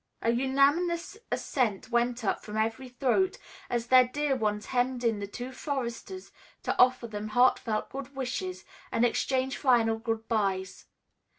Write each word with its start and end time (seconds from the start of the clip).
A 0.23 0.31
unanimous 0.31 1.15
assent 1.31 1.91
went 1.91 2.25
up 2.25 2.43
from 2.43 2.57
every 2.57 2.89
throat 2.89 3.37
as 3.69 3.85
their 3.85 4.07
dear 4.07 4.35
ones 4.35 4.65
hemmed 4.65 5.03
in 5.03 5.19
the 5.19 5.27
two 5.27 5.51
foresters 5.51 6.31
to 6.63 6.75
offer 6.79 7.05
them 7.07 7.27
heartfelt 7.27 7.91
good 7.91 8.15
wishes 8.15 8.65
and 8.91 9.05
exchange 9.05 9.57
final 9.59 9.99
good 9.99 10.27
byes. 10.27 10.87